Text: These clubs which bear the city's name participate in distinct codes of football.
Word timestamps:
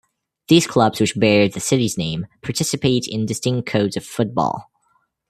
These 0.47 0.65
clubs 0.65 0.99
which 0.99 1.15
bear 1.15 1.47
the 1.47 1.59
city's 1.59 1.95
name 1.95 2.25
participate 2.41 3.07
in 3.07 3.27
distinct 3.27 3.67
codes 3.67 3.95
of 3.95 4.03
football. 4.03 4.71